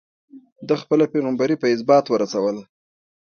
[0.67, 2.61] ده خپله پيغمبري په ازبات ورسوله.